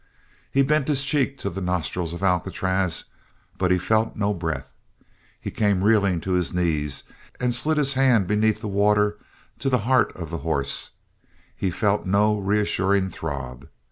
[0.51, 3.03] He bent his cheek to the nostrils of Alcatraz,
[3.59, 4.73] but he felt no breath.
[5.39, 7.03] He came reeling to his knees
[7.39, 9.19] and slid his hand beneath the water
[9.59, 10.89] to the heart of the horse;
[11.55, 13.69] he felt no reassuring throb.